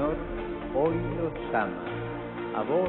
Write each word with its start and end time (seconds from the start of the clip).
Señor 0.00 0.16
hoy 0.74 0.96
los 1.18 1.54
ama. 1.54 1.84
A 2.56 2.62
vos, 2.62 2.88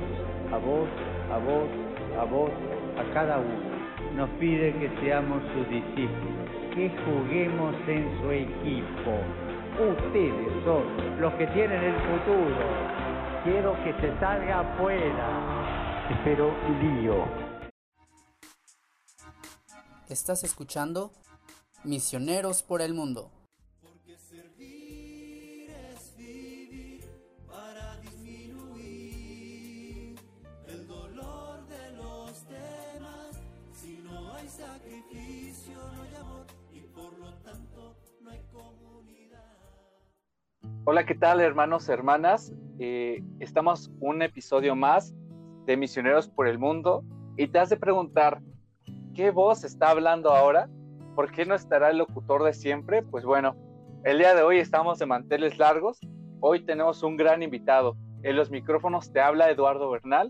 a 0.54 0.58
vos, 0.58 0.88
a 1.30 1.38
vos, 1.40 1.70
a 2.18 2.24
vos, 2.24 2.52
a 2.98 3.14
cada 3.14 3.38
uno. 3.38 4.16
Nos 4.16 4.30
pide 4.40 4.72
que 4.80 4.90
seamos 5.02 5.44
sus 5.54 5.68
discípulos, 5.70 6.48
que 6.74 6.90
juguemos 7.04 7.76
en 7.88 8.22
su 8.22 8.32
equipo. 8.32 9.12
Ustedes 9.78 10.64
son 10.64 11.20
los 11.20 11.34
que 11.34 11.48
tienen 11.48 11.84
el 11.84 11.96
futuro. 11.96 12.56
Quiero 13.44 13.76
que 13.84 13.94
se 14.00 14.18
salga 14.20 14.62
afuera. 14.62 16.08
Espero 16.12 16.54
lío. 16.82 17.26
Estás 20.08 20.46
escuchando 20.46 21.12
Misioneros 21.84 22.64
por 22.64 22.82
el 22.82 22.94
Mundo. 22.94 23.41
Hola, 40.84 41.06
¿qué 41.06 41.14
tal 41.14 41.42
hermanos, 41.42 41.88
hermanas? 41.90 42.52
Eh, 42.80 43.24
estamos 43.40 43.92
un 44.00 44.24
episodio 44.24 44.76
más 44.76 45.14
de 45.68 45.78
Misioneros 45.78 46.28
por 46.28 46.48
el 46.48 46.58
Mundo 46.58 47.04
y 47.38 47.48
te 47.50 47.60
has 47.60 47.70
de 47.70 47.78
preguntar, 47.78 48.42
¿qué 49.14 49.30
voz 49.30 49.64
está 49.64 49.92
hablando 49.92 50.32
ahora? 50.32 50.70
¿Por 51.16 51.32
qué 51.32 51.46
no 51.46 51.54
estará 51.54 51.92
el 51.92 52.00
locutor 52.00 52.44
de 52.44 52.54
siempre? 52.54 53.04
Pues 53.04 53.26
bueno, 53.26 53.56
el 54.06 54.18
día 54.18 54.34
de 54.34 54.42
hoy 54.42 54.58
estamos 54.58 54.98
de 54.98 55.06
manteles 55.06 55.60
largos. 55.60 56.00
Hoy 56.40 56.66
tenemos 56.66 57.04
un 57.04 57.16
gran 57.16 57.44
invitado. 57.44 57.96
En 58.24 58.36
los 58.36 58.50
micrófonos 58.50 59.14
te 59.14 59.22
habla 59.22 59.52
Eduardo 59.52 59.92
Bernal, 59.92 60.30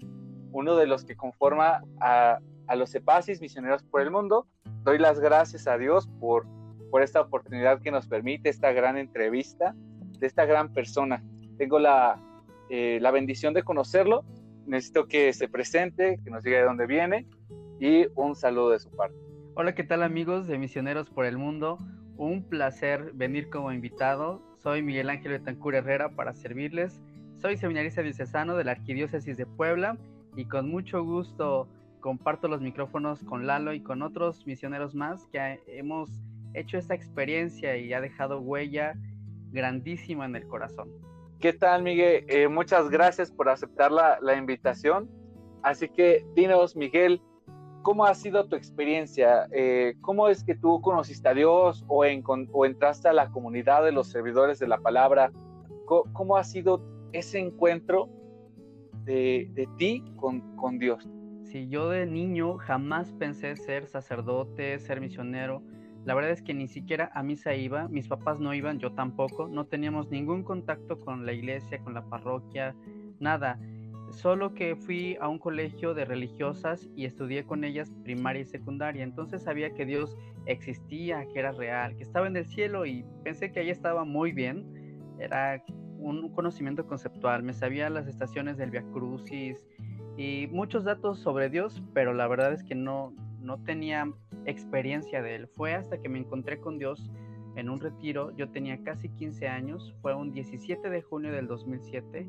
uno 0.51 0.75
de 0.75 0.85
los 0.85 1.05
que 1.05 1.15
conforma 1.15 1.81
a, 2.01 2.39
los 2.75 2.93
EPASIS 2.93 3.39
Misioneros 3.39 3.83
por 3.83 4.01
el 4.01 4.11
Mundo. 4.11 4.47
Doy 4.83 4.97
las 4.97 5.17
gracias 5.21 5.65
a 5.65 5.77
Dios 5.77 6.09
por, 6.19 6.45
por 6.89 7.03
esta 7.03 7.21
oportunidad 7.21 7.81
que 7.81 7.89
nos 7.89 8.05
permite 8.05 8.49
esta 8.49 8.73
gran 8.73 8.97
entrevista 8.97 9.73
de 10.21 10.27
esta 10.27 10.45
gran 10.45 10.71
persona. 10.71 11.21
Tengo 11.57 11.79
la, 11.79 12.17
eh, 12.69 12.99
la 13.01 13.11
bendición 13.11 13.53
de 13.53 13.63
conocerlo. 13.63 14.23
Necesito 14.65 15.07
que 15.07 15.33
se 15.33 15.49
presente, 15.49 16.19
que 16.23 16.29
nos 16.29 16.43
diga 16.43 16.59
de 16.59 16.63
dónde 16.63 16.85
viene 16.85 17.27
y 17.79 18.05
un 18.15 18.35
saludo 18.35 18.69
de 18.69 18.79
su 18.79 18.89
parte. 18.91 19.17
Hola, 19.55 19.73
¿qué 19.75 19.83
tal 19.83 20.03
amigos 20.03 20.47
de 20.47 20.57
Misioneros 20.57 21.09
por 21.09 21.25
el 21.25 21.37
Mundo? 21.37 21.79
Un 22.15 22.43
placer 22.47 23.11
venir 23.15 23.49
como 23.49 23.71
invitado. 23.73 24.41
Soy 24.57 24.83
Miguel 24.83 25.09
Ángel 25.09 25.31
Betancur 25.31 25.73
Herrera 25.73 26.15
para 26.15 26.33
servirles. 26.35 27.01
Soy 27.41 27.57
seminarista 27.57 28.03
diocesano 28.03 28.55
de 28.55 28.63
la 28.63 28.73
Arquidiócesis 28.73 29.35
de 29.35 29.47
Puebla 29.47 29.97
y 30.35 30.45
con 30.45 30.69
mucho 30.69 31.03
gusto 31.03 31.67
comparto 31.99 32.47
los 32.47 32.61
micrófonos 32.61 33.23
con 33.23 33.47
Lalo 33.47 33.73
y 33.73 33.81
con 33.81 34.03
otros 34.03 34.45
misioneros 34.45 34.93
más 34.93 35.25
que 35.31 35.59
hemos 35.65 36.09
hecho 36.53 36.77
esta 36.77 36.93
experiencia 36.93 37.75
y 37.77 37.91
ha 37.93 38.01
dejado 38.01 38.39
huella 38.39 38.93
grandísima 39.51 40.25
en 40.25 40.35
el 40.35 40.47
corazón. 40.47 40.89
¿Qué 41.39 41.53
tal, 41.53 41.83
Miguel? 41.83 42.25
Eh, 42.27 42.47
muchas 42.47 42.89
gracias 42.89 43.31
por 43.31 43.49
aceptar 43.49 43.91
la, 43.91 44.19
la, 44.21 44.35
invitación. 44.35 45.09
Así 45.63 45.89
que 45.89 46.25
dinos, 46.35 46.75
Miguel, 46.75 47.21
¿cómo 47.81 48.05
ha 48.05 48.13
sido 48.13 48.47
tu 48.47 48.55
experiencia? 48.55 49.47
Eh, 49.51 49.95
¿Cómo 50.01 50.27
es 50.29 50.43
que 50.43 50.55
tú 50.55 50.81
conociste 50.81 51.27
a 51.29 51.33
Dios 51.33 51.83
o, 51.87 52.05
en, 52.05 52.23
o, 52.51 52.65
entraste 52.65 53.09
a 53.09 53.13
la 53.13 53.31
comunidad 53.31 53.83
de 53.83 53.91
los 53.91 54.07
servidores 54.07 54.59
de 54.59 54.67
la 54.67 54.77
palabra? 54.77 55.31
¿Cómo, 55.85 56.03
cómo 56.13 56.37
ha 56.37 56.43
sido 56.43 56.81
ese 57.11 57.39
encuentro 57.39 58.07
de, 59.03 59.49
de 59.53 59.67
ti 59.77 60.03
con, 60.17 60.55
con 60.55 60.77
Dios? 60.77 61.09
Sí, 61.43 61.67
yo 61.67 61.89
de 61.89 62.05
niño 62.05 62.57
jamás 62.57 63.11
pensé 63.13 63.55
ser 63.55 63.87
sacerdote, 63.87 64.77
ser 64.79 65.01
misionero 65.01 65.63
la 66.05 66.15
verdad 66.15 66.31
es 66.31 66.41
que 66.41 66.53
ni 66.53 66.67
siquiera 66.67 67.11
a 67.13 67.21
misa 67.21 67.53
iba, 67.53 67.87
mis 67.87 68.07
papás 68.07 68.39
no 68.39 68.53
iban, 68.53 68.79
yo 68.79 68.93
tampoco, 68.93 69.47
no 69.47 69.65
teníamos 69.65 70.09
ningún 70.09 70.43
contacto 70.43 70.99
con 70.99 71.25
la 71.25 71.33
iglesia, 71.33 71.79
con 71.79 71.93
la 71.93 72.03
parroquia, 72.03 72.75
nada. 73.19 73.59
Solo 74.09 74.53
que 74.53 74.75
fui 74.75 75.15
a 75.21 75.29
un 75.29 75.37
colegio 75.37 75.93
de 75.93 76.03
religiosas 76.05 76.89
y 76.95 77.05
estudié 77.05 77.45
con 77.45 77.63
ellas 77.63 77.91
primaria 78.03 78.41
y 78.41 78.45
secundaria. 78.45 79.03
Entonces 79.03 79.43
sabía 79.43 79.73
que 79.73 79.85
Dios 79.85 80.17
existía, 80.47 81.25
que 81.31 81.39
era 81.39 81.51
real, 81.51 81.95
que 81.95 82.03
estaba 82.03 82.27
en 82.27 82.35
el 82.35 82.45
cielo 82.45 82.85
y 82.85 83.05
pensé 83.23 83.51
que 83.51 83.61
ahí 83.61 83.69
estaba 83.69 84.03
muy 84.03 84.33
bien. 84.33 84.65
Era 85.19 85.63
un 85.97 86.29
conocimiento 86.33 86.85
conceptual. 86.87 87.43
Me 87.43 87.53
sabía 87.53 87.89
las 87.89 88.07
estaciones 88.07 88.57
del 88.57 88.71
Via 88.71 88.83
Crucis 88.91 89.65
y 90.17 90.47
muchos 90.51 90.83
datos 90.83 91.19
sobre 91.19 91.49
Dios, 91.49 91.81
pero 91.93 92.13
la 92.13 92.27
verdad 92.27 92.51
es 92.51 92.63
que 92.63 92.75
no, 92.75 93.13
no 93.41 93.61
tenía 93.63 94.11
experiencia 94.45 95.21
de 95.21 95.35
él. 95.35 95.47
Fue 95.47 95.73
hasta 95.73 95.99
que 95.99 96.09
me 96.09 96.19
encontré 96.19 96.59
con 96.59 96.77
Dios 96.77 97.11
en 97.55 97.69
un 97.69 97.79
retiro, 97.79 98.31
yo 98.37 98.49
tenía 98.49 98.81
casi 98.83 99.09
15 99.09 99.47
años, 99.47 99.93
fue 100.01 100.13
un 100.15 100.31
17 100.31 100.89
de 100.89 101.01
junio 101.01 101.31
del 101.33 101.47
2007, 101.47 102.27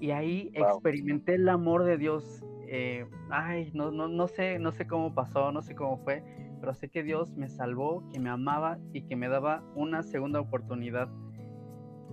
y 0.00 0.10
ahí 0.10 0.50
experimenté 0.54 1.34
el 1.34 1.48
amor 1.48 1.84
de 1.84 1.96
Dios. 1.96 2.44
Eh, 2.66 3.06
ay, 3.30 3.70
no, 3.72 3.90
no, 3.90 4.08
no, 4.08 4.28
sé, 4.28 4.58
no 4.58 4.72
sé 4.72 4.86
cómo 4.86 5.14
pasó, 5.14 5.52
no 5.52 5.62
sé 5.62 5.74
cómo 5.74 5.98
fue, 5.98 6.22
pero 6.60 6.74
sé 6.74 6.88
que 6.88 7.02
Dios 7.02 7.36
me 7.36 7.48
salvó, 7.48 8.08
que 8.12 8.20
me 8.20 8.30
amaba 8.30 8.78
y 8.92 9.02
que 9.02 9.16
me 9.16 9.28
daba 9.28 9.62
una 9.74 10.02
segunda 10.02 10.40
oportunidad. 10.40 11.08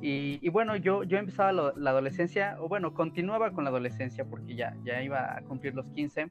Y, 0.01 0.49
bueno, 0.49 0.75
yo, 0.75 1.03
yo 1.03 1.17
empezaba 1.17 1.51
la, 1.51 1.89
adolescencia, 1.89 2.57
o 2.59 2.67
bueno, 2.67 2.93
continuaba 2.93 3.51
con 3.51 3.63
la 3.63 3.71
adolescencia 3.71 4.25
porque 4.25 4.55
ya, 4.55 4.77
ya 4.83 5.01
iba 5.01 5.35
a 5.35 5.41
cumplir 5.41 5.73
los 5.73 5.89
15 5.91 6.29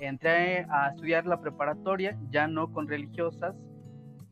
entré 0.00 0.66
a 0.70 0.88
estudiar 0.88 1.26
la 1.26 1.40
preparatoria, 1.40 2.18
ya 2.30 2.46
no 2.46 2.72
con 2.72 2.88
religiosas, 2.88 3.54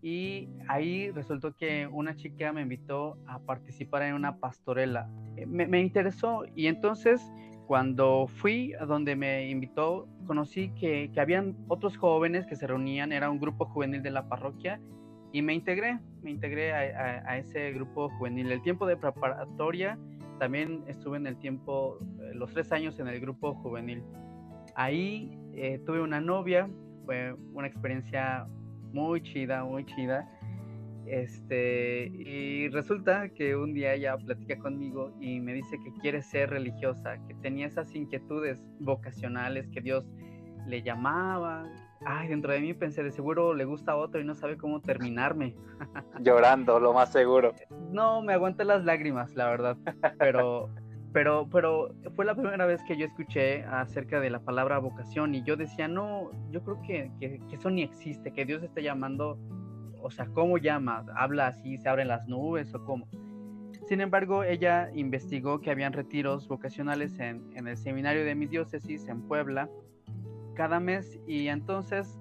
y 0.02 0.48
ahí 0.68 1.10
resultó 1.10 1.54
que 1.54 1.86
una 1.86 2.16
chica 2.16 2.52
me 2.52 2.62
invitó 2.62 3.18
a 3.26 3.38
participar 3.40 4.02
en 4.02 4.14
una 4.14 4.38
pastorela. 4.38 5.10
Eh, 5.36 5.46
me, 5.46 5.80
interesó 5.80 6.44
y 6.54 6.66
entonces 6.66 7.20
cuando 7.66 8.26
fui 8.26 8.72
a 8.80 8.86
donde 8.86 9.14
me 9.14 9.48
invitó, 9.48 10.08
conocí 10.26 10.70
que, 10.70 11.10
que, 11.12 11.20
habían 11.20 11.56
otros 11.68 11.96
jóvenes 11.96 12.46
que 12.46 12.56
se 12.56 12.66
reunían, 12.66 13.12
era 13.12 13.30
un 13.30 13.38
grupo 13.38 13.66
juvenil 13.66 14.02
de 14.02 14.10
la 14.10 14.28
parroquia 14.28 14.80
y 15.32 15.42
me 15.42 15.54
integré, 15.54 16.00
me 16.22 16.30
integré 16.30 16.72
a, 16.72 17.22
a, 17.30 17.38
ese 17.38 17.70
grupo 17.72 18.08
juvenil. 18.18 18.50
El 18.50 18.62
tiempo 18.62 18.86
de 18.86 18.96
preparatoria 18.96 19.98
también 20.40 20.82
estuve 20.88 21.18
en 21.18 21.26
el 21.26 21.36
tiempo, 21.38 21.98
eh, 22.22 22.34
los 22.34 22.52
tres 22.52 22.72
años 22.72 22.98
en 22.98 23.06
el 23.06 23.20
grupo 23.20 23.54
juvenil. 23.54 24.02
Ahí 24.74 25.38
eh, 25.54 25.80
tuve 25.84 26.00
una 26.00 26.20
novia, 26.20 26.68
fue 27.04 27.34
una 27.52 27.66
experiencia 27.66 28.46
muy 28.92 29.22
chida, 29.22 29.64
muy 29.64 29.84
chida. 29.84 30.28
Este, 31.06 32.06
y 32.06 32.68
resulta 32.68 33.28
que 33.30 33.56
un 33.56 33.74
día 33.74 33.94
ella 33.94 34.16
platica 34.16 34.56
conmigo 34.58 35.12
y 35.20 35.40
me 35.40 35.54
dice 35.54 35.76
que 35.82 35.92
quiere 36.00 36.22
ser 36.22 36.50
religiosa, 36.50 37.18
que 37.26 37.34
tenía 37.34 37.66
esas 37.66 37.92
inquietudes 37.94 38.62
vocacionales 38.78 39.68
que 39.70 39.80
Dios 39.80 40.04
le 40.66 40.82
llamaba. 40.82 41.64
Ay, 42.06 42.28
dentro 42.28 42.52
de 42.52 42.60
mí 42.60 42.74
pensé, 42.74 43.02
de 43.02 43.10
seguro 43.10 43.54
le 43.54 43.64
gusta 43.64 43.92
a 43.92 43.96
otro 43.96 44.20
y 44.20 44.24
no 44.24 44.34
sabe 44.34 44.56
cómo 44.56 44.80
terminarme. 44.80 45.56
Llorando, 46.20 46.78
lo 46.78 46.92
más 46.92 47.12
seguro. 47.12 47.54
No, 47.90 48.22
me 48.22 48.34
aguanté 48.34 48.64
las 48.64 48.84
lágrimas, 48.84 49.34
la 49.34 49.50
verdad. 49.50 49.76
Pero, 50.18 50.70
pero, 51.12 51.48
pero 51.50 51.94
fue 52.14 52.24
la 52.24 52.34
primera 52.34 52.66
vez 52.66 52.82
que 52.84 52.96
yo 52.96 53.06
escuché 53.06 53.64
acerca 53.64 54.20
de 54.20 54.30
la 54.30 54.40
palabra 54.40 54.78
vocación 54.78 55.34
y 55.34 55.42
yo 55.42 55.56
decía, 55.56 55.88
no, 55.88 56.30
yo 56.50 56.62
creo 56.62 56.80
que, 56.82 57.10
que, 57.18 57.40
eso 57.52 57.70
ni 57.70 57.82
existe, 57.82 58.32
que 58.32 58.44
Dios 58.44 58.62
está 58.62 58.80
llamando, 58.80 59.38
o 60.02 60.10
sea, 60.10 60.26
¿cómo 60.26 60.58
llama? 60.58 61.04
¿Habla 61.16 61.48
así, 61.48 61.78
se 61.78 61.88
abren 61.88 62.08
las 62.08 62.28
nubes 62.28 62.72
o 62.74 62.84
cómo? 62.84 63.08
Sin 63.88 64.00
embargo, 64.00 64.44
ella 64.44 64.90
investigó 64.94 65.60
que 65.60 65.70
habían 65.70 65.92
retiros 65.92 66.46
vocacionales 66.46 67.18
en, 67.18 67.50
en 67.56 67.66
el 67.66 67.76
seminario 67.76 68.24
de 68.24 68.34
mi 68.36 68.46
diócesis 68.46 69.08
en 69.08 69.22
Puebla 69.22 69.68
cada 70.54 70.78
mes 70.78 71.18
y 71.26 71.48
entonces, 71.48 72.20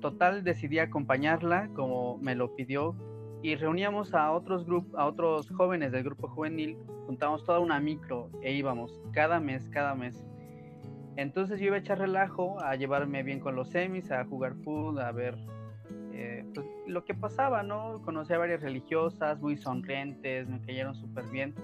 total, 0.00 0.44
decidí 0.44 0.80
acompañarla 0.80 1.68
como 1.74 2.18
me 2.18 2.34
lo 2.34 2.54
pidió 2.54 2.94
y 3.42 3.56
reuníamos 3.56 4.14
a 4.14 4.30
otros 4.30 4.64
grupos, 4.64 4.98
a 4.98 5.06
otros 5.06 5.50
jóvenes 5.50 5.92
del 5.92 6.04
grupo 6.04 6.28
juvenil, 6.28 6.78
juntábamos 7.06 7.44
toda 7.44 7.58
una 7.58 7.80
micro 7.80 8.30
e 8.42 8.52
íbamos 8.52 9.00
cada 9.12 9.40
mes, 9.40 9.68
cada 9.70 9.94
mes. 9.94 10.24
Entonces 11.16 11.60
yo 11.60 11.66
iba 11.66 11.76
a 11.76 11.80
echar 11.80 11.98
relajo, 11.98 12.60
a 12.62 12.76
llevarme 12.76 13.22
bien 13.22 13.40
con 13.40 13.56
los 13.56 13.68
semis, 13.68 14.10
a 14.10 14.24
jugar 14.24 14.54
fútbol, 14.64 15.00
a 15.00 15.12
ver 15.12 15.36
eh, 16.12 16.44
pues, 16.54 16.66
lo 16.86 17.04
que 17.04 17.14
pasaba, 17.14 17.62
¿no? 17.62 18.00
Conocí 18.04 18.32
a 18.32 18.38
varias 18.38 18.62
religiosas 18.62 19.40
muy 19.40 19.56
sonrientes, 19.56 20.48
me 20.48 20.60
cayeron 20.60 20.94
súper 20.94 21.24
bien. 21.26 21.54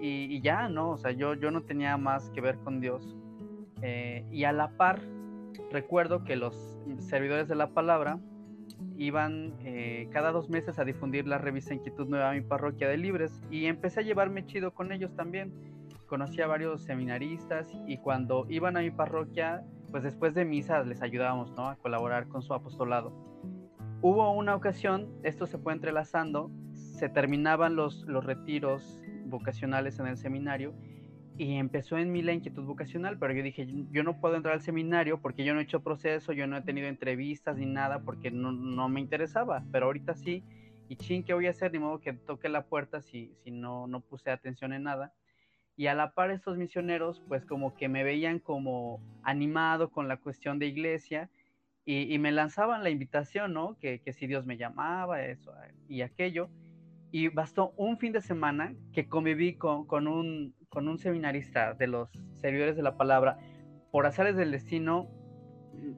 Y, 0.00 0.40
ya, 0.40 0.68
¿no? 0.68 0.90
O 0.90 0.98
sea, 0.98 1.10
yo, 1.10 1.34
yo 1.34 1.50
no 1.50 1.62
tenía 1.62 1.96
más 1.96 2.30
que 2.30 2.40
ver 2.40 2.56
con 2.58 2.80
Dios. 2.80 3.16
Eh, 3.82 4.24
y 4.30 4.44
a 4.44 4.52
la 4.52 4.70
par, 4.70 5.00
recuerdo 5.70 6.24
que 6.24 6.36
los 6.36 6.78
servidores 6.98 7.48
de 7.48 7.56
la 7.56 7.68
palabra 7.68 8.18
iban 8.96 9.54
eh, 9.60 10.08
cada 10.12 10.32
dos 10.32 10.48
meses 10.48 10.78
a 10.78 10.84
difundir 10.84 11.26
la 11.26 11.38
revista 11.38 11.74
Inquietud 11.74 12.08
Nueva 12.08 12.30
a 12.30 12.34
mi 12.34 12.40
parroquia 12.40 12.88
de 12.88 12.96
Libres 12.96 13.40
y 13.50 13.66
empecé 13.66 14.00
a 14.00 14.02
llevarme 14.02 14.46
chido 14.46 14.72
con 14.72 14.92
ellos 14.92 15.14
también. 15.14 15.52
Conocí 16.06 16.40
a 16.42 16.46
varios 16.46 16.82
seminaristas 16.82 17.66
y 17.86 17.98
cuando 17.98 18.46
iban 18.48 18.76
a 18.76 18.80
mi 18.80 18.90
parroquia, 18.90 19.64
pues 19.90 20.02
después 20.02 20.34
de 20.34 20.44
misa 20.44 20.82
les 20.84 21.02
ayudábamos 21.02 21.52
¿no? 21.52 21.68
a 21.68 21.76
colaborar 21.76 22.28
con 22.28 22.42
su 22.42 22.54
apostolado. 22.54 23.12
Hubo 24.02 24.32
una 24.32 24.54
ocasión, 24.54 25.08
esto 25.22 25.46
se 25.46 25.58
fue 25.58 25.72
entrelazando, 25.72 26.50
se 26.72 27.08
terminaban 27.08 27.76
los, 27.76 28.04
los 28.06 28.24
retiros 28.24 29.00
vocacionales 29.26 29.98
en 29.98 30.06
el 30.06 30.16
seminario 30.16 30.74
y 31.42 31.56
empezó 31.56 31.98
en 31.98 32.12
mí 32.12 32.22
la 32.22 32.32
inquietud 32.32 32.62
vocacional, 32.62 33.18
pero 33.18 33.34
yo 33.34 33.42
dije, 33.42 33.66
yo 33.90 34.04
no 34.04 34.20
puedo 34.20 34.36
entrar 34.36 34.54
al 34.54 34.62
seminario 34.62 35.20
porque 35.20 35.44
yo 35.44 35.54
no 35.54 35.58
he 35.58 35.64
hecho 35.64 35.82
proceso, 35.82 36.32
yo 36.32 36.46
no 36.46 36.56
he 36.56 36.62
tenido 36.62 36.86
entrevistas 36.86 37.56
ni 37.56 37.66
nada 37.66 37.98
porque 38.04 38.30
no, 38.30 38.52
no 38.52 38.88
me 38.88 39.00
interesaba, 39.00 39.64
pero 39.72 39.86
ahorita 39.86 40.14
sí, 40.14 40.44
y 40.88 40.94
ching, 40.94 41.24
¿qué 41.24 41.34
voy 41.34 41.48
a 41.48 41.50
hacer? 41.50 41.72
Ni 41.72 41.80
modo 41.80 41.98
que 41.98 42.12
toque 42.12 42.48
la 42.48 42.66
puerta 42.66 43.00
si, 43.00 43.34
si 43.42 43.50
no, 43.50 43.88
no 43.88 44.02
puse 44.02 44.30
atención 44.30 44.72
en 44.72 44.84
nada. 44.84 45.12
Y 45.76 45.88
a 45.88 45.94
la 45.94 46.12
par 46.12 46.30
estos 46.30 46.58
misioneros, 46.58 47.20
pues 47.26 47.44
como 47.44 47.74
que 47.74 47.88
me 47.88 48.04
veían 48.04 48.38
como 48.38 49.00
animado 49.24 49.90
con 49.90 50.06
la 50.06 50.18
cuestión 50.18 50.60
de 50.60 50.66
iglesia 50.66 51.28
y, 51.84 52.14
y 52.14 52.18
me 52.20 52.30
lanzaban 52.30 52.84
la 52.84 52.90
invitación, 52.90 53.52
¿no? 53.52 53.76
Que, 53.80 54.00
que 54.00 54.12
si 54.12 54.28
Dios 54.28 54.46
me 54.46 54.58
llamaba, 54.58 55.24
eso 55.24 55.52
y 55.88 56.02
aquello. 56.02 56.50
Y 57.10 57.28
bastó 57.28 57.72
un 57.76 57.98
fin 57.98 58.12
de 58.12 58.20
semana 58.20 58.74
que 58.92 59.08
conviví 59.08 59.54
con, 59.54 59.86
con 59.86 60.06
un, 60.06 60.54
con 60.72 60.88
un 60.88 60.98
seminarista 60.98 61.74
de 61.74 61.86
los 61.86 62.08
servidores 62.40 62.76
de 62.76 62.82
la 62.82 62.96
palabra, 62.96 63.36
por 63.90 64.06
azares 64.06 64.36
del 64.36 64.50
destino, 64.50 65.06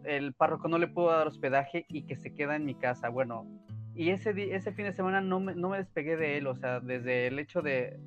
el 0.03 0.35
párroco 0.35 0.67
no 0.67 0.79
le 0.79 0.89
pudo 0.89 1.11
dar 1.11 1.29
hospedaje 1.29 1.87
y 1.89 2.03
que 2.03 2.17
se 2.17 2.35
queda 2.35 2.57
en 2.57 2.65
mi 2.65 2.75
casa. 2.75 3.09
Bueno, 3.09 3.47
y 3.95 4.11
ese, 4.11 4.33
ese 4.53 4.73
fin 4.73 4.87
de 4.87 4.93
semana 4.93 5.21
no 5.21 5.39
me, 5.39 5.55
no 5.55 5.69
me 5.69 5.79
despegué 5.79 6.17
de 6.17 6.39
él, 6.39 6.49
o 6.49 6.57
sea, 6.57 6.81
desde 6.81 7.29
el 7.29 7.39
hecho 7.39 7.63
de 7.63 8.01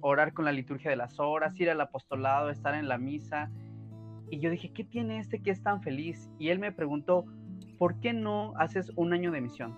orar 0.00 0.34
con 0.34 0.44
la 0.44 0.52
liturgia 0.52 0.90
de 0.90 0.96
las 0.96 1.18
horas, 1.18 1.58
ir 1.58 1.70
al 1.70 1.80
apostolado, 1.80 2.50
estar 2.50 2.74
en 2.74 2.86
la 2.86 2.98
misa. 2.98 3.50
Y 4.28 4.40
yo 4.40 4.50
dije, 4.50 4.74
¿qué 4.74 4.84
tiene 4.84 5.18
este 5.18 5.40
que 5.40 5.50
es 5.50 5.62
tan 5.62 5.82
feliz? 5.82 6.30
Y 6.38 6.50
él 6.50 6.58
me 6.58 6.70
preguntó, 6.70 7.24
¿por 7.78 7.98
qué 8.00 8.12
no 8.12 8.52
haces 8.58 8.92
un 8.96 9.14
año 9.14 9.32
de 9.32 9.40
misión? 9.40 9.74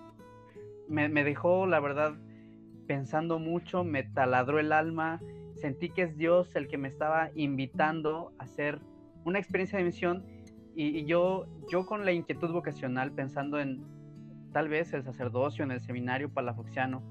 Me, 0.89 1.07
me 1.07 1.23
dejó, 1.23 1.65
la 1.67 1.79
verdad, 1.79 2.15
pensando 2.85 3.39
mucho, 3.39 3.85
me 3.85 4.03
taladró 4.03 4.59
el 4.59 4.73
alma 4.73 5.21
sentí 5.57 5.89
que 5.89 6.03
es 6.03 6.17
Dios 6.17 6.55
el 6.55 6.67
que 6.67 6.77
me 6.77 6.87
estaba 6.87 7.31
invitando 7.35 8.31
a 8.39 8.43
hacer 8.43 8.79
una 9.25 9.39
experiencia 9.39 9.77
de 9.77 9.85
misión 9.85 10.25
y, 10.75 11.05
yo, 11.05 11.47
yo 11.71 11.85
con 11.85 12.05
la 12.05 12.11
inquietud 12.11 12.51
vocacional 12.51 13.11
pensando 13.11 13.59
en 13.59 13.83
tal 14.53 14.69
vez 14.69 14.93
el 14.93 15.03
sacerdocio 15.03 15.63
en 15.63 15.71
el 15.71 15.81
seminario 15.81 16.29
palafoxiano, 16.29 17.01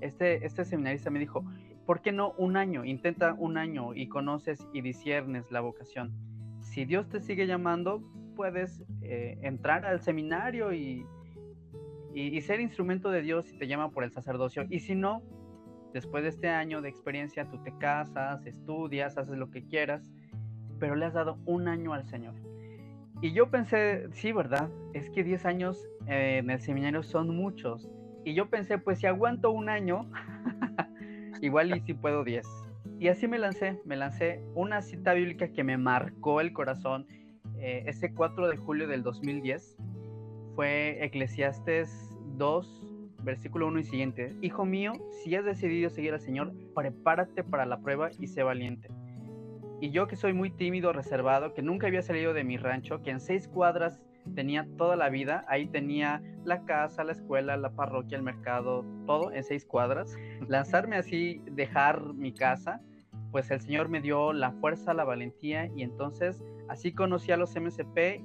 este, 0.00 0.46
este 0.46 0.64
seminarista 0.64 1.10
me 1.10 1.18
dijo, 1.18 1.44
¿por 1.84 2.00
qué 2.00 2.12
no 2.12 2.32
un 2.38 2.56
año? 2.56 2.84
Intenta 2.84 3.34
un 3.34 3.58
año 3.58 3.94
y 3.94 4.08
conoces 4.08 4.66
y 4.72 4.82
disiernes 4.82 5.50
la 5.50 5.60
vocación. 5.60 6.12
Si 6.60 6.84
Dios 6.84 7.08
te 7.08 7.20
sigue 7.20 7.46
llamando, 7.46 8.02
puedes 8.36 8.84
eh, 9.02 9.36
entrar 9.42 9.84
al 9.84 10.00
seminario 10.00 10.72
y, 10.72 11.04
y, 12.14 12.36
y 12.36 12.40
ser 12.40 12.60
instrumento 12.60 13.10
de 13.10 13.22
Dios 13.22 13.46
si 13.46 13.58
te 13.58 13.66
llama 13.66 13.90
por 13.90 14.04
el 14.04 14.12
sacerdocio. 14.12 14.64
Y 14.70 14.78
si 14.78 14.94
no, 14.94 15.22
después 15.92 16.22
de 16.22 16.30
este 16.30 16.48
año 16.48 16.80
de 16.80 16.88
experiencia, 16.88 17.48
tú 17.48 17.62
te 17.62 17.76
casas, 17.78 18.44
estudias, 18.46 19.18
haces 19.18 19.36
lo 19.36 19.50
que 19.50 19.66
quieras, 19.66 20.10
pero 20.78 20.96
le 20.96 21.06
has 21.06 21.14
dado 21.14 21.38
un 21.44 21.68
año 21.68 21.92
al 21.92 22.04
Señor. 22.06 22.34
Y 23.20 23.32
yo 23.32 23.50
pensé, 23.50 24.08
sí, 24.12 24.32
¿verdad? 24.32 24.68
Es 24.94 25.08
que 25.10 25.22
10 25.22 25.46
años 25.46 25.88
eh, 26.08 26.38
en 26.38 26.50
el 26.50 26.60
seminario 26.60 27.02
son 27.02 27.36
muchos. 27.36 27.88
Y 28.24 28.34
yo 28.34 28.50
pensé, 28.50 28.78
pues 28.78 28.98
si 28.98 29.06
aguanto 29.06 29.50
un 29.50 29.68
año, 29.68 30.10
igual 31.40 31.76
y 31.76 31.80
si 31.80 31.94
puedo 31.94 32.24
10. 32.24 32.46
Y 32.98 33.08
así 33.08 33.28
me 33.28 33.38
lancé, 33.38 33.80
me 33.84 33.96
lancé 33.96 34.42
una 34.54 34.82
cita 34.82 35.12
bíblica 35.12 35.52
que 35.52 35.62
me 35.62 35.76
marcó 35.76 36.40
el 36.40 36.52
corazón 36.52 37.06
eh, 37.58 37.84
ese 37.86 38.12
4 38.12 38.48
de 38.48 38.56
julio 38.56 38.88
del 38.88 39.04
2010. 39.04 39.76
Fue 40.56 41.04
Eclesiastes 41.04 42.10
2, 42.36 42.91
versículo 43.22 43.68
1 43.68 43.80
y 43.80 43.84
siguiente. 43.84 44.34
Hijo 44.40 44.64
mío, 44.64 44.92
si 45.22 45.34
has 45.34 45.44
decidido 45.44 45.90
seguir 45.90 46.12
al 46.12 46.20
Señor, 46.20 46.52
prepárate 46.74 47.44
para 47.44 47.66
la 47.66 47.80
prueba 47.80 48.10
y 48.18 48.26
sé 48.26 48.42
valiente. 48.42 48.88
Y 49.80 49.90
yo 49.90 50.06
que 50.06 50.16
soy 50.16 50.32
muy 50.32 50.50
tímido, 50.50 50.92
reservado, 50.92 51.54
que 51.54 51.62
nunca 51.62 51.88
había 51.88 52.02
salido 52.02 52.32
de 52.34 52.44
mi 52.44 52.56
rancho, 52.56 53.02
que 53.02 53.10
en 53.10 53.20
seis 53.20 53.48
cuadras 53.48 54.00
tenía 54.34 54.66
toda 54.78 54.94
la 54.94 55.08
vida, 55.08 55.44
ahí 55.48 55.66
tenía 55.66 56.22
la 56.44 56.64
casa, 56.64 57.02
la 57.02 57.12
escuela, 57.12 57.56
la 57.56 57.70
parroquia, 57.70 58.16
el 58.16 58.22
mercado, 58.22 58.84
todo 59.06 59.32
en 59.32 59.42
seis 59.42 59.64
cuadras. 59.64 60.16
Lanzarme 60.46 60.96
así, 60.96 61.42
dejar 61.50 62.14
mi 62.14 62.32
casa, 62.32 62.80
pues 63.32 63.50
el 63.50 63.60
Señor 63.60 63.88
me 63.88 64.00
dio 64.00 64.32
la 64.32 64.52
fuerza, 64.52 64.94
la 64.94 65.04
valentía 65.04 65.66
y 65.74 65.82
entonces 65.82 66.42
así 66.68 66.92
conocí 66.92 67.32
a 67.32 67.36
los 67.36 67.56
MCP 67.56 68.22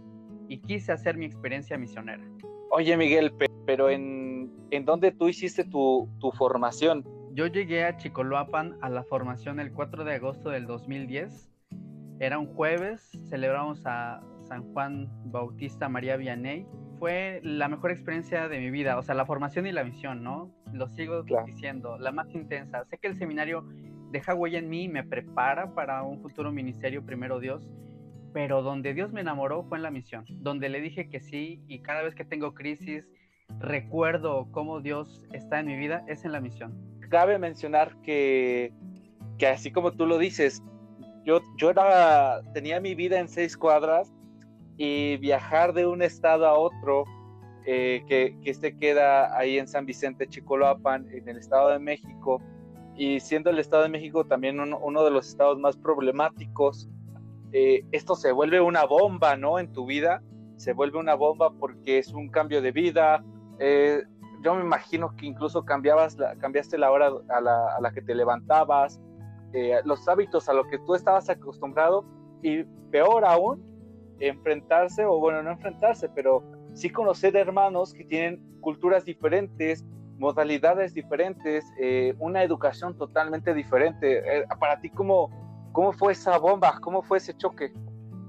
y 0.49 0.59
quise 0.59 0.91
hacer 0.91 1.17
mi 1.17 1.25
experiencia 1.25 1.77
misionera. 1.77 2.23
Oye 2.69 2.95
Miguel, 2.97 3.33
pero 3.65 3.89
en 3.89 4.26
¿en 4.71 4.85
dónde 4.85 5.11
tú 5.11 5.27
hiciste 5.27 5.63
tu, 5.63 6.09
formación? 6.37 7.05
Yo 7.33 7.47
llegué 7.47 7.83
a 7.85 7.97
Chicoloapan 7.97 8.77
a 8.81 8.89
la 8.89 9.03
formación 9.03 9.59
el 9.59 9.71
4 9.71 10.03
de 10.03 10.15
agosto 10.15 10.49
del 10.49 10.65
2010. 10.65 11.51
Era 12.19 12.39
un 12.39 12.47
jueves, 12.47 13.11
celebramos 13.29 13.85
a 13.85 14.21
San 14.47 14.63
Juan 14.73 15.07
Bautista 15.25 15.87
María 15.87 16.17
Vianney. 16.17 16.65
Fue 16.99 17.41
la 17.43 17.67
mejor 17.67 17.91
experiencia 17.91 18.47
de 18.47 18.59
mi 18.59 18.71
vida, 18.71 18.97
o 18.97 19.03
sea, 19.03 19.13
la 19.13 19.25
formación 19.25 19.67
y 19.67 19.71
la 19.71 19.83
misión, 19.83 20.23
¿no? 20.23 20.51
Lo 20.73 20.87
sigo 20.87 21.23
diciendo, 21.45 21.99
la 21.99 22.11
más 22.11 22.33
intensa. 22.33 22.85
Sé 22.85 22.97
que 22.97 23.07
el 23.07 23.17
seminario 23.17 23.65
deja 24.11 24.33
huella 24.33 24.57
en 24.57 24.69
mí 24.69 24.85
y 24.85 24.89
me 24.89 25.03
prepara 25.03 25.75
para 25.75 26.01
un 26.01 26.21
futuro 26.21 26.51
ministerio, 26.51 27.05
primero 27.05 27.39
Dios, 27.39 27.69
pero 28.33 28.63
donde 28.63 28.95
Dios 28.95 29.11
me 29.11 29.21
enamoró 29.21 29.63
fue 29.63 29.77
en 29.77 29.83
la 29.83 29.91
misión, 29.91 30.25
donde 30.27 30.69
le 30.69 30.81
dije 30.81 31.07
que 31.07 31.19
sí 31.19 31.61
y 31.67 31.79
cada 31.79 32.01
vez 32.01 32.15
que 32.15 32.25
tengo 32.25 32.55
crisis, 32.55 33.07
recuerdo 33.59 34.47
cómo 34.51 34.81
Dios 34.81 35.23
está 35.33 35.59
en 35.59 35.67
mi 35.67 35.77
vida 35.77 36.03
es 36.07 36.25
en 36.25 36.31
la 36.31 36.41
misión. 36.41 36.73
Cabe 37.09 37.37
mencionar 37.37 37.95
que, 38.01 38.73
que 39.37 39.47
así 39.47 39.71
como 39.71 39.91
tú 39.91 40.05
lo 40.05 40.17
dices, 40.17 40.61
yo, 41.25 41.41
yo 41.57 41.69
era, 41.69 42.41
tenía 42.53 42.79
mi 42.79 42.95
vida 42.95 43.19
en 43.19 43.27
seis 43.27 43.57
cuadras 43.57 44.13
y 44.77 45.17
viajar 45.17 45.73
de 45.73 45.85
un 45.85 46.01
estado 46.01 46.47
a 46.47 46.57
otro, 46.57 47.05
eh, 47.65 48.03
que, 48.07 48.37
que 48.43 48.49
este 48.49 48.77
queda 48.77 49.37
ahí 49.37 49.57
en 49.57 49.67
San 49.67 49.85
Vicente 49.85 50.27
Chicoloapan, 50.27 51.07
en 51.11 51.27
el 51.27 51.37
Estado 51.37 51.69
de 51.69 51.79
México, 51.79 52.41
y 52.95 53.19
siendo 53.19 53.49
el 53.49 53.59
Estado 53.59 53.83
de 53.83 53.89
México 53.89 54.25
también 54.25 54.59
uno, 54.59 55.03
de 55.03 55.11
los 55.11 55.27
estados 55.27 55.59
más 55.59 55.77
problemáticos, 55.77 56.89
eh, 57.51 57.83
esto 57.91 58.15
se 58.15 58.31
vuelve 58.31 58.59
una 58.59 58.85
bomba, 58.85 59.35
¿no? 59.35 59.59
En 59.59 59.71
tu 59.71 59.85
vida, 59.85 60.23
se 60.55 60.73
vuelve 60.73 60.97
una 60.97 61.13
bomba 61.13 61.51
porque 61.51 61.99
es 61.99 62.13
un 62.13 62.29
cambio 62.29 62.61
de 62.61 62.71
vida, 62.71 63.23
eh, 63.59 64.03
yo 64.41 64.55
me 64.55 64.61
imagino 64.61 65.15
que 65.15 65.25
incluso 65.25 65.65
cambiabas 65.65 66.17
la, 66.17 66.35
cambiaste 66.35 66.77
la 66.77 66.91
hora 66.91 67.11
a 67.29 67.41
la, 67.81 67.91
que 67.91 68.01
te 68.01 68.13
levantabas, 68.13 68.99
eh, 69.53 69.79
los 69.85 70.07
hábitos 70.07 70.47
a 70.49 70.53
los 70.53 70.67
que 70.67 70.77
tú 70.79 70.95
estabas 70.95 71.29
acostumbrado 71.29 72.05
y 72.41 72.63
peor 72.91 73.25
aún, 73.25 73.63
enfrentarse, 74.19 75.05
o 75.05 75.19
bueno, 75.19 75.41
no 75.43 75.51
enfrentarse, 75.51 76.09
pero 76.09 76.43
sí 76.73 76.89
conocer 76.89 77.35
hermanos 77.35 77.93
que 77.93 78.03
tienen 78.03 78.41
culturas 78.61 79.05
diferentes, 79.05 79.85
modalidades 80.17 80.93
diferentes, 80.93 81.65
eh, 81.79 82.13
una 82.19 82.43
educación 82.43 82.97
totalmente 82.97 83.53
diferente. 83.53 84.23
para 84.59 84.79
ti, 84.79 84.89
¿cómo, 84.89 85.29
¿cómo 85.71 85.93
fue 85.93 86.13
esa 86.13 86.37
bomba? 86.37 86.79
¿Cómo 86.81 87.01
fue 87.01 87.19
ese 87.19 87.35
choque? 87.35 87.73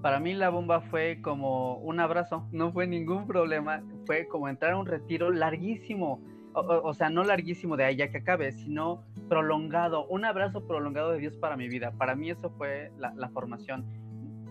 Para 0.03 0.21
mí 0.21 0.33
la 0.35 0.51
bomba 0.51 0.81
fue 0.81 1.21
como 1.23 1.79
un 1.79 2.01
abrazo, 2.01 2.47
no 2.53 2.73
fue 2.73 2.87
ningún 2.87 3.27
problema, 3.27 3.83
fue 4.09 4.27
como 4.27 4.49
entrar 4.49 4.73
a 4.73 4.79
un 4.79 4.87
retiro 4.87 5.31
larguísimo, 5.31 6.19
o, 6.55 6.95
sea, 6.95 7.11
no 7.11 7.25
larguísimo 7.25 7.77
de 7.77 7.85
allá 7.85 8.11
que 8.11 8.19
acabe, 8.19 8.53
sino 8.53 9.05
prolongado, 9.29 10.07
un 10.07 10.25
abrazo 10.25 10.67
prolongado 10.67 11.13
de 11.13 11.19
Dios 11.19 11.37
para 11.37 11.59
mi 11.59 11.69
vida. 11.69 11.93
Para 11.93 12.17
mí 12.17 12.31
eso 12.31 12.49
fue 12.57 12.91
la, 12.99 13.29
formación. 13.29 13.85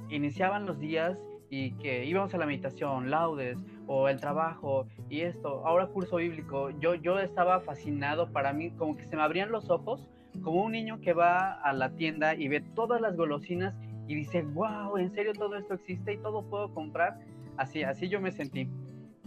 Iniciaban 0.10 0.68
los 0.68 0.80
días 0.80 1.20
y 1.50 1.72
que 1.78 2.06
íbamos 2.06 2.36
a 2.36 2.38
la 2.38 2.46
meditación, 2.46 3.10
laudes 3.10 3.58
o 3.88 4.08
el 4.10 4.20
trabajo 4.20 4.86
y 5.10 5.22
esto, 5.22 5.66
ahora 5.66 5.88
curso 5.88 6.18
bíblico, 6.18 6.70
yo, 6.80 6.94
yo 6.94 7.18
estaba 7.18 7.60
fascinado 7.62 8.32
para 8.32 8.54
mí, 8.54 8.70
como 8.70 8.96
que 8.96 9.06
se 9.06 9.16
me 9.16 9.24
abrían 9.24 9.52
los 9.52 9.72
ojos, 9.72 10.08
como 10.44 10.64
un 10.66 10.74
niño 10.74 11.02
que 11.02 11.14
va 11.14 11.54
a 11.54 11.74
la 11.74 11.96
tienda 11.96 12.36
y 12.36 12.48
ve 12.48 12.62
todas 12.76 13.02
las 13.02 13.18
golosinas 13.18 13.74
y 14.08 14.14
dice, 14.14 14.44
wow, 14.44 14.98
en 14.98 15.12
serio 15.16 15.34
todo 15.34 15.56
esto 15.56 15.74
existe 15.74 16.14
y 16.14 16.18
todo 16.18 16.44
puedo 16.44 16.72
comprar. 16.76 17.18
Así, 17.58 17.82
así 17.82 18.08
yo 18.08 18.22
me 18.22 18.32
sentí. 18.32 18.70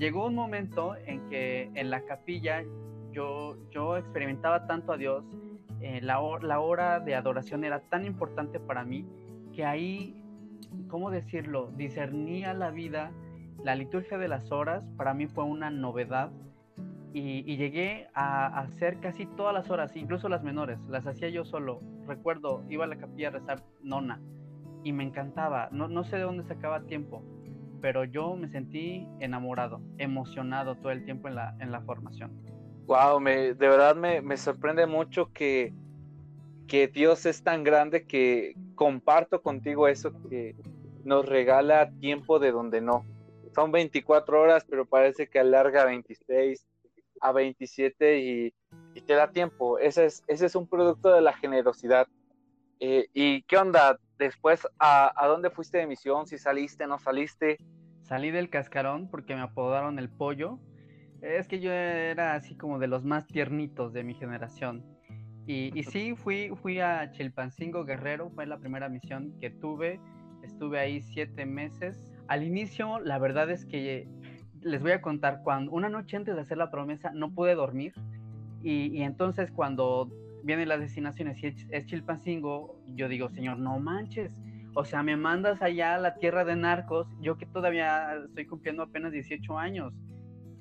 Llegó 0.00 0.26
un 0.26 0.34
momento 0.34 0.96
en 1.06 1.28
que 1.28 1.70
en 1.74 1.90
la 1.90 2.00
capilla 2.02 2.64
yo, 3.12 3.56
yo 3.70 3.96
experimentaba 3.96 4.66
tanto 4.66 4.92
a 4.92 4.96
Dios, 4.96 5.24
eh, 5.80 6.00
la, 6.02 6.20
la 6.42 6.58
hora 6.58 6.98
de 6.98 7.14
adoración 7.14 7.62
era 7.62 7.80
tan 7.80 8.04
importante 8.04 8.58
para 8.58 8.84
mí 8.84 9.06
que 9.54 9.64
ahí, 9.64 10.20
¿cómo 10.88 11.12
decirlo? 11.12 11.70
Discernía 11.76 12.52
la 12.54 12.70
vida 12.70 13.12
la 13.64 13.74
liturgia 13.74 14.16
de 14.16 14.28
las 14.28 14.50
horas 14.52 14.82
para 14.96 15.12
mí 15.12 15.26
fue 15.26 15.44
una 15.44 15.70
novedad 15.70 16.30
y, 17.12 17.56
llegué 17.56 18.08
a, 18.14 18.46
hacer 18.60 19.00
casi 19.00 19.26
todas 19.26 19.52
las 19.52 19.68
horas, 19.68 19.96
incluso 19.96 20.28
las 20.28 20.44
menores, 20.44 20.78
las 20.88 21.06
hacía 21.06 21.28
yo 21.28 21.44
solo. 21.44 21.80
Recuerdo, 22.06 22.64
iba 22.68 22.84
a 22.84 22.88
la 22.88 22.96
capilla 22.96 23.28
a 23.28 23.32
rezar 23.32 23.62
nona 23.82 24.20
y 24.84 24.92
me 24.92 25.02
encantaba, 25.04 25.68
no, 25.72 25.88
no 25.88 26.04
sé 26.04 26.16
de 26.16 26.22
dónde 26.22 26.44
sacaba 26.44 26.82
tiempo, 26.82 27.22
pero 27.80 28.04
yo 28.04 28.36
me 28.36 28.48
sentí 28.48 29.06
enamorado, 29.20 29.80
emocionado 29.98 30.76
todo 30.76 30.92
el 30.92 31.04
tiempo 31.04 31.28
en 31.28 31.34
la, 31.34 31.56
en 31.60 31.72
la 31.72 31.80
formación. 31.80 32.30
Wow, 32.86 33.20
me, 33.20 33.54
de 33.54 33.68
verdad 33.68 33.94
me, 33.96 34.20
me 34.20 34.36
sorprende 34.36 34.86
mucho 34.86 35.32
que, 35.32 35.72
que 36.66 36.88
Dios 36.88 37.26
es 37.26 37.42
tan 37.42 37.64
grande 37.64 38.06
que 38.06 38.54
comparto 38.74 39.42
contigo 39.42 39.88
eso 39.88 40.12
que 40.28 40.56
nos 41.04 41.26
regala 41.26 41.90
tiempo 42.00 42.38
de 42.38 42.52
donde 42.52 42.80
no. 42.80 43.04
Son 43.54 43.72
24 43.72 44.40
horas, 44.40 44.64
pero 44.68 44.84
parece 44.84 45.28
que 45.28 45.38
alarga 45.38 45.84
26 45.84 46.66
a 47.20 47.32
27 47.32 48.18
y, 48.18 48.54
te 49.06 49.14
da 49.14 49.30
tiempo. 49.30 49.78
Ese 49.78 50.06
es, 50.06 50.22
ese 50.26 50.46
es 50.46 50.54
un 50.54 50.66
producto 50.66 51.12
de 51.12 51.20
la 51.20 51.32
generosidad. 51.32 52.06
Eh, 52.80 53.08
¿Y 53.12 53.42
qué 53.42 53.56
onda? 53.56 53.98
Después, 54.20 54.68
¿a, 54.78 55.12
¿a 55.16 55.26
dónde 55.26 55.50
fuiste 55.50 55.78
de 55.78 55.86
misión? 55.88 56.26
¿Si 56.26 56.38
saliste, 56.38 56.86
no 56.86 56.98
saliste? 56.98 57.56
Salí 58.02 58.30
del 58.30 58.50
cascarón 58.50 59.08
porque 59.10 59.34
me 59.34 59.40
apodaron 59.40 59.98
el 59.98 60.08
pollo. 60.08 60.60
Es 61.22 61.48
que 61.48 61.58
yo 61.58 61.72
era 61.72 62.34
así 62.34 62.54
como 62.54 62.78
de 62.78 62.86
los 62.86 63.04
más 63.04 63.26
tiernitos 63.26 63.92
de 63.92 64.04
mi 64.04 64.14
generación. 64.14 64.84
Y, 65.46 65.76
y 65.76 65.82
sí, 65.82 66.14
fui, 66.14 66.52
fui 66.62 66.80
a 66.80 67.10
Chilpancingo 67.10 67.84
Guerrero, 67.84 68.30
fue 68.30 68.46
la 68.46 68.58
primera 68.58 68.88
misión 68.88 69.34
que 69.40 69.50
tuve. 69.50 69.98
Estuve 70.42 70.78
ahí 70.78 71.02
siete 71.02 71.44
meses. 71.46 72.00
Al 72.28 72.44
inicio, 72.44 73.00
la 73.00 73.18
verdad 73.18 73.50
es 73.50 73.66
que 73.66 74.06
les 74.62 74.82
voy 74.82 74.92
a 74.92 75.00
contar, 75.00 75.40
cuando 75.42 75.72
una 75.72 75.88
noche 75.88 76.16
antes 76.16 76.34
de 76.34 76.42
hacer 76.42 76.58
la 76.58 76.70
promesa 76.70 77.10
no 77.14 77.32
pude 77.32 77.54
dormir 77.54 77.94
y, 78.62 79.02
entonces 79.02 79.50
cuando 79.50 80.10
vienen 80.42 80.68
las 80.68 80.80
destinaciones 80.80 81.42
y 81.42 81.46
es, 81.46 81.86
Chilpancingo, 81.86 82.80
yo 82.86 83.08
digo, 83.08 83.28
Señor, 83.28 83.58
no 83.58 83.78
manches, 83.78 84.32
o 84.74 84.84
sea, 84.84 85.02
me 85.02 85.16
mandas 85.16 85.62
allá 85.62 85.94
a 85.94 85.98
la 85.98 86.14
tierra 86.14 86.44
de 86.44 86.56
narcos, 86.56 87.08
yo 87.20 87.36
que 87.36 87.46
todavía 87.46 88.14
estoy 88.26 88.46
cumpliendo 88.46 88.82
apenas 88.82 89.12
18 89.12 89.58
años. 89.58 89.92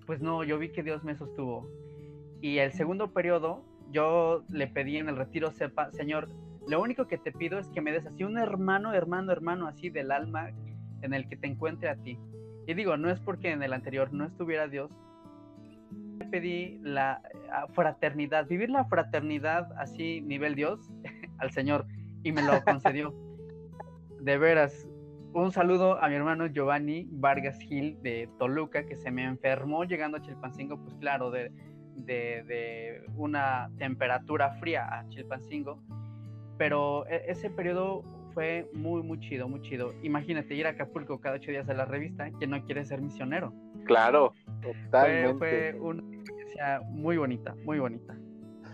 Pues 0.06 0.22
no, 0.22 0.44
yo 0.44 0.58
vi 0.58 0.70
que 0.70 0.82
Dios 0.82 1.04
me 1.04 1.16
sostuvo. 1.16 1.70
Y 2.42 2.58
el 2.58 2.72
segundo 2.72 3.14
periodo, 3.14 3.64
yo 3.92 4.44
le 4.50 4.68
pedí 4.68 4.98
en 4.98 5.10
el 5.10 5.18
retiro 5.18 5.52
sepa, 5.52 5.92
Señor, 5.92 6.30
lo 6.68 6.82
único 6.82 7.08
que 7.08 7.18
te 7.18 7.32
pido 7.32 7.60
es 7.60 7.68
que 7.70 7.82
me 7.82 7.92
des 7.92 8.06
así 8.06 8.24
un 8.24 8.38
hermano, 8.38 8.94
hermano, 8.94 9.32
hermano, 9.32 9.68
así 9.68 9.90
del 9.90 10.12
alma 10.12 10.52
en 11.02 11.14
el 11.14 11.28
que 11.28 11.38
te 11.38 11.48
encuentre 11.48 11.90
a 11.90 11.96
ti. 11.96 12.18
Y 12.68 12.74
digo, 12.74 12.98
no 12.98 13.10
es 13.10 13.20
porque 13.20 13.52
en 13.52 13.64
el 13.64 13.74
anterior 13.74 14.14
no 14.14 14.26
estuviera 14.26 14.68
Dios. 14.68 14.92
Pedí 16.32 16.80
la 16.84 17.22
fraternidad, 17.74 18.48
vivir 18.48 18.70
la 18.70 18.86
fraternidad 18.86 19.72
así, 19.78 20.22
nivel 20.22 20.56
Dios, 20.56 20.80
al 21.40 21.52
Señor, 21.52 21.86
y 22.24 22.32
me 22.32 22.42
lo 22.42 22.62
concedió. 22.64 23.14
De 24.20 24.38
veras, 24.38 24.88
un 25.34 25.52
saludo 25.52 26.02
a 26.04 26.10
mi 26.10 26.16
hermano 26.16 26.48
Giovanni 26.48 27.08
Vargas 27.10 27.60
Gil 27.60 28.02
de 28.02 28.28
Toluca, 28.38 28.86
que 28.86 28.98
se 28.98 29.12
me 29.12 29.24
enfermó 29.24 29.84
llegando 29.84 30.18
a 30.18 30.22
Chilpancingo, 30.22 30.78
pues 30.84 30.96
claro, 30.96 31.32
de, 31.32 31.52
de, 31.96 32.44
de 32.44 33.04
una 33.16 33.70
temperatura 33.78 34.52
fría 34.56 34.88
a 34.92 35.08
Chilpancingo. 35.10 35.82
Pero 36.58 37.08
e, 37.08 37.24
ese 37.28 37.50
periodo 37.50 38.04
fue 38.34 38.70
muy, 38.74 39.04
muy 39.04 39.20
chido, 39.20 39.48
muy 39.48 39.62
chido. 39.62 39.94
Imagínate 40.02 40.56
ir 40.56 40.66
a 40.68 40.72
Acapulco 40.72 41.20
cada 41.20 41.36
ocho 41.36 41.52
días 41.52 41.70
a 41.70 41.74
la 41.74 41.86
revista, 41.86 42.30
que 42.40 42.48
no 42.48 42.64
quiere 42.66 42.86
ser 42.86 43.02
misionero. 43.02 43.54
Claro, 43.86 44.34
totalmente. 44.62 45.74
Fue, 45.74 45.80
una 45.80 46.02
experiencia 46.16 46.82
muy 46.90 47.18
bonita, 47.18 47.56
muy 47.66 47.80
bonita. 47.80 48.16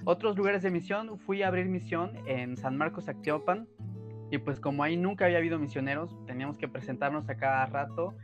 Otros 0.03 0.37
lugares 0.37 0.61
de 0.61 0.71
misión, 0.71 1.17
fui 1.19 1.41
a 1.41 1.47
abrir 1.47 1.67
misión 1.67 2.11
en 2.27 2.57
San 2.57 2.77
Marcos, 2.77 3.09
Acteopan, 3.09 3.67
y 4.31 4.37
pues 4.37 4.59
como 4.59 4.83
ahí 4.83 4.97
nunca 4.97 5.25
había 5.25 5.37
habido 5.37 5.57
misioneros, 5.59 6.15
teníamos 6.25 6.57
que 6.57 6.67
presentarnos 6.67 7.29
a 7.29 7.35
cada 7.37 7.65
rato. 7.65 8.15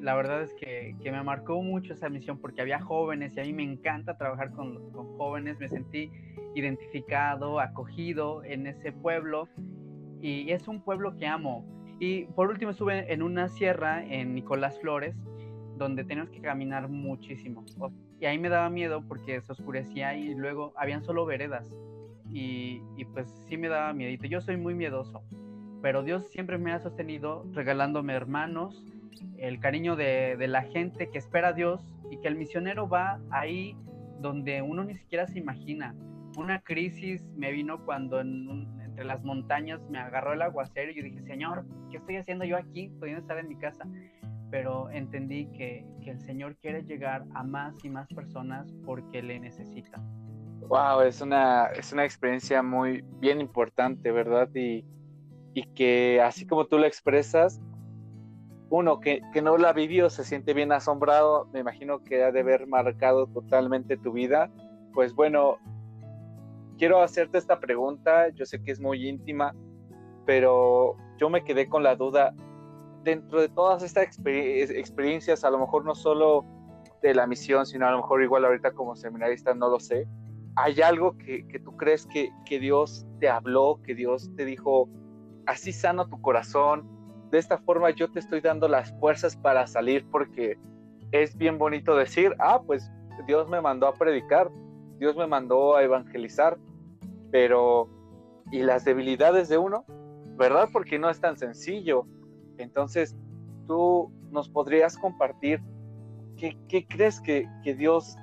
La 0.00 0.14
verdad 0.14 0.42
es 0.42 0.54
que, 0.54 0.94
que 1.02 1.10
me 1.10 1.22
marcó 1.22 1.62
mucho 1.62 1.94
esa 1.94 2.08
misión 2.08 2.38
porque 2.38 2.60
había 2.60 2.80
jóvenes 2.80 3.36
y 3.36 3.40
a 3.40 3.42
mí 3.44 3.52
me 3.52 3.62
encanta 3.62 4.16
trabajar 4.16 4.52
con, 4.52 4.90
con 4.92 5.16
jóvenes, 5.16 5.58
me 5.58 5.68
sentí 5.68 6.10
identificado, 6.54 7.60
acogido 7.60 8.44
en 8.44 8.66
ese 8.66 8.92
pueblo 8.92 9.48
y 10.20 10.50
es 10.50 10.68
un 10.68 10.82
pueblo 10.82 11.16
que 11.16 11.26
amo. 11.26 11.66
Y 11.98 12.24
por 12.26 12.48
último 12.50 12.70
estuve 12.72 13.12
en 13.12 13.22
una 13.22 13.48
sierra 13.48 14.04
en 14.04 14.34
Nicolás 14.34 14.78
Flores, 14.80 15.16
donde 15.76 16.04
teníamos 16.04 16.30
que 16.30 16.40
caminar 16.40 16.88
muchísimo. 16.88 17.64
Y 18.20 18.26
ahí 18.26 18.38
me 18.38 18.48
daba 18.48 18.70
miedo 18.70 19.02
porque 19.06 19.40
se 19.40 19.52
oscurecía 19.52 20.16
y 20.16 20.34
luego 20.34 20.72
habían 20.76 21.04
solo 21.04 21.26
veredas. 21.26 21.66
Y, 22.32 22.82
y 22.96 23.04
pues 23.04 23.28
sí 23.48 23.56
me 23.56 23.68
daba 23.68 23.92
miedo. 23.92 24.22
Yo 24.24 24.40
soy 24.40 24.56
muy 24.56 24.74
miedoso, 24.74 25.22
pero 25.82 26.02
Dios 26.02 26.28
siempre 26.30 26.58
me 26.58 26.72
ha 26.72 26.80
sostenido 26.80 27.46
regalándome 27.52 28.14
hermanos, 28.14 28.84
el 29.38 29.60
cariño 29.60 29.96
de, 29.96 30.36
de 30.36 30.48
la 30.48 30.62
gente 30.62 31.10
que 31.10 31.18
espera 31.18 31.48
a 31.48 31.52
Dios 31.52 31.80
y 32.10 32.18
que 32.18 32.28
el 32.28 32.36
misionero 32.36 32.88
va 32.88 33.20
ahí 33.30 33.76
donde 34.20 34.62
uno 34.62 34.84
ni 34.84 34.96
siquiera 34.96 35.26
se 35.26 35.38
imagina. 35.38 35.94
Una 36.36 36.60
crisis 36.60 37.22
me 37.36 37.52
vino 37.52 37.84
cuando 37.84 38.20
entre 38.20 39.04
las 39.04 39.24
montañas 39.24 39.80
me 39.88 39.98
agarró 39.98 40.32
el 40.32 40.42
aguacero 40.42 40.90
y 40.90 40.96
yo 40.96 41.02
dije, 41.02 41.22
Señor, 41.22 41.64
¿qué 41.90 41.98
estoy 41.98 42.16
haciendo 42.16 42.44
yo 42.44 42.56
aquí? 42.56 42.90
Pudiendo 42.98 43.20
estar 43.20 43.38
en 43.38 43.48
mi 43.48 43.56
casa. 43.56 43.86
Pero 44.50 44.90
entendí 44.90 45.46
que, 45.52 45.86
que 46.02 46.10
el 46.10 46.20
Señor 46.20 46.56
quiere 46.56 46.82
llegar 46.82 47.24
a 47.34 47.42
más 47.42 47.74
y 47.84 47.90
más 47.90 48.06
personas 48.08 48.72
porque 48.84 49.22
le 49.22 49.40
necesita. 49.40 50.00
Wow, 50.68 51.02
es 51.02 51.20
una, 51.20 51.66
es 51.66 51.92
una 51.92 52.04
experiencia 52.04 52.62
muy 52.62 53.04
bien 53.20 53.40
importante, 53.40 54.10
¿verdad? 54.10 54.48
Y, 54.54 54.84
y 55.54 55.62
que 55.74 56.20
así 56.20 56.46
como 56.46 56.66
tú 56.66 56.78
lo 56.78 56.86
expresas, 56.86 57.60
uno 58.68 58.98
que, 58.98 59.20
que, 59.32 59.42
no 59.42 59.56
la 59.58 59.72
vivió 59.72 60.10
se 60.10 60.24
siente 60.24 60.54
bien 60.54 60.72
asombrado, 60.72 61.48
me 61.52 61.60
imagino 61.60 62.02
que 62.02 62.24
ha 62.24 62.32
de 62.32 62.40
haber 62.40 62.66
marcado 62.66 63.28
totalmente 63.28 63.96
tu 63.96 64.12
vida. 64.12 64.50
Pues 64.92 65.14
bueno, 65.14 65.58
quiero 66.78 67.00
hacerte 67.00 67.38
esta 67.38 67.60
pregunta, 67.60 68.28
yo 68.30 68.44
sé 68.44 68.62
que 68.62 68.72
es 68.72 68.80
muy 68.80 69.08
íntima, 69.08 69.54
pero 70.24 70.96
yo 71.16 71.30
me 71.30 71.44
quedé 71.44 71.68
con 71.68 71.82
la 71.82 71.94
duda, 71.94 72.34
dentro 73.06 73.40
de 73.40 73.48
todas 73.48 73.82
estas 73.82 74.18
experiencias, 74.18 75.44
a 75.44 75.50
lo 75.50 75.58
mejor 75.58 75.86
no 75.86 75.94
solo 75.94 76.44
de 77.00 77.14
la 77.14 77.26
misión, 77.26 77.64
sino 77.64 77.86
a 77.86 77.92
lo 77.92 77.98
mejor 77.98 78.22
igual 78.22 78.44
ahorita 78.44 78.72
como 78.72 78.94
seminarista, 78.96 79.54
no 79.54 79.70
lo 79.70 79.80
sé, 79.80 80.06
¿hay 80.56 80.82
algo 80.82 81.16
que, 81.16 81.44
tú 81.64 81.74
crees 81.76 82.06
que 82.06 82.58
Dios 82.60 83.06
te 83.20 83.28
habló, 83.28 83.80
que 83.82 83.94
Dios 83.94 84.30
te 84.36 84.44
dijo, 84.44 84.90
así 85.46 85.72
sano 85.72 86.08
tu 86.08 86.20
corazón, 86.20 86.86
de 87.30 87.38
esta 87.38 87.58
forma 87.58 87.90
yo 87.90 88.10
te 88.10 88.18
estoy 88.18 88.40
dando 88.40 88.68
las 88.68 88.92
fuerzas 88.98 89.36
para 89.36 89.66
salir 89.66 90.06
porque 90.10 90.58
es 91.12 91.36
bien 91.36 91.58
bonito 91.58 91.96
decir, 91.96 92.34
ah, 92.38 92.60
pues 92.64 92.90
Dios 93.26 93.48
me 93.48 93.60
mandó 93.60 93.86
a 93.86 93.94
predicar, 93.94 94.50
Dios 94.98 95.16
me 95.16 95.26
mandó 95.26 95.76
a 95.76 95.82
evangelizar, 95.82 96.58
pero 97.30 97.88
¿y 98.50 98.62
las 98.62 98.84
debilidades 98.84 99.48
de 99.48 99.58
uno? 99.58 99.84
¿Verdad? 100.36 100.68
Porque 100.72 100.98
no 100.98 101.08
es 101.08 101.20
tan 101.20 101.36
sencillo. 101.36 102.06
Entonces, 102.58 103.16
tú 103.66 104.12
nos 104.30 104.48
podrías 104.48 104.96
compartir 104.96 105.60
qué, 106.36 106.86
crees 106.88 107.20
que, 107.20 107.48
Dios 107.64 108.16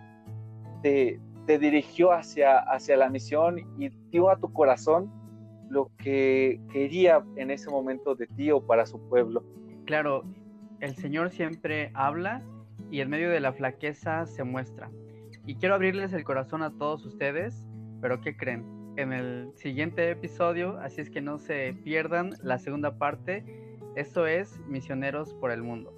te, 0.82 1.20
dirigió 1.48 2.12
hacia, 2.12 2.60
hacia 2.60 2.98
la 2.98 3.10
misión 3.10 3.60
y 3.80 3.90
dio 4.10 4.30
a 4.30 4.38
tu 4.38 4.52
corazón 4.54 5.12
lo 5.70 5.92
que 5.98 6.62
quería 6.72 7.24
en 7.36 7.50
ese 7.50 7.70
momento 7.70 8.16
de 8.16 8.28
ti 8.28 8.52
o 8.52 8.66
para 8.66 8.86
su 8.86 9.00
pueblo. 9.10 9.44
Claro, 9.86 10.24
el 10.80 10.96
Señor 10.96 11.32
siempre 11.32 11.92
habla 11.94 12.44
y 12.92 13.02
en 13.02 13.10
medio 13.10 13.30
de 13.30 13.40
la 13.40 13.54
flaqueza 13.54 14.26
se 14.26 14.44
muestra. 14.44 14.92
Y 15.46 15.56
quiero 15.56 15.76
abrirles 15.76 16.14
el 16.14 16.24
corazón 16.24 16.62
a 16.64 16.72
todos 16.78 17.06
ustedes, 17.06 17.68
pero 18.02 18.22
¿qué 18.22 18.38
creen? 18.38 18.66
En 18.96 19.12
el 19.12 19.52
siguiente 19.56 20.12
episodio, 20.12 20.78
así 20.78 21.02
es 21.02 21.10
que 21.10 21.22
no 21.22 21.40
se 21.40 21.74
pierdan 21.84 22.34
la 22.44 22.60
segunda 22.60 22.98
parte. 22.98 23.44
Esto 23.96 24.26
es 24.26 24.60
Misioneros 24.68 25.34
por 25.36 25.52
el 25.52 25.62
Mundo. 25.62 25.94